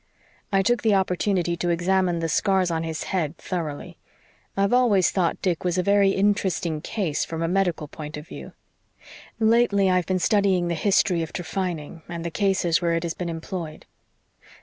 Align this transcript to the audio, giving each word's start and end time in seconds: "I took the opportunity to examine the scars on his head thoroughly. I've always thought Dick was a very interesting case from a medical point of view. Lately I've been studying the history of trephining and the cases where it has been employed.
"I 0.51 0.63
took 0.63 0.81
the 0.81 0.95
opportunity 0.95 1.55
to 1.57 1.69
examine 1.69 2.21
the 2.21 2.27
scars 2.27 2.71
on 2.71 2.81
his 2.81 3.03
head 3.13 3.37
thoroughly. 3.37 3.99
I've 4.57 4.73
always 4.73 5.11
thought 5.11 5.43
Dick 5.43 5.63
was 5.63 5.77
a 5.77 5.83
very 5.83 6.09
interesting 6.09 6.81
case 6.81 7.23
from 7.23 7.43
a 7.43 7.47
medical 7.47 7.87
point 7.87 8.17
of 8.17 8.27
view. 8.27 8.53
Lately 9.39 9.91
I've 9.91 10.07
been 10.07 10.17
studying 10.17 10.69
the 10.69 10.73
history 10.73 11.21
of 11.21 11.31
trephining 11.31 12.01
and 12.09 12.25
the 12.25 12.31
cases 12.31 12.81
where 12.81 12.95
it 12.95 13.03
has 13.03 13.13
been 13.13 13.29
employed. 13.29 13.85